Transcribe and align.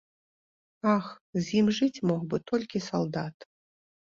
Ах, 0.95 1.05
з 1.35 1.43
ім 1.61 1.69
жыць 1.81 2.03
мог 2.13 2.21
бы 2.33 2.41
толькі 2.51 2.85
салдат. 2.89 3.37